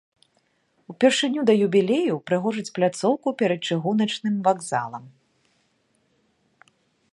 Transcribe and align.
Упершыню 0.93 1.41
да 1.49 1.53
юбілею 1.65 2.11
ўпрыгожаць 2.15 2.73
пляцоўку 2.79 3.27
перад 3.43 3.61
чыгуначным 3.75 4.35
вакзалам. 4.47 5.05